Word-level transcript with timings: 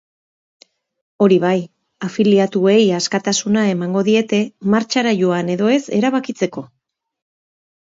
Hori 1.25 1.37
bai, 1.43 1.57
afiliatuei 2.07 2.79
askatasuna 3.03 3.69
emango 3.77 4.05
diete 4.11 4.43
martxara 4.79 5.17
joan 5.25 5.57
edo 5.59 5.73
ez 5.79 5.81
erabakitzeko. 6.03 6.71